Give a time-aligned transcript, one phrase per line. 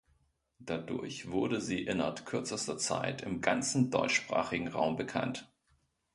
[0.57, 5.47] Dadurch wurde sie innert kürzester Zeit im ganzen deutschsprachigen Raum bekannt.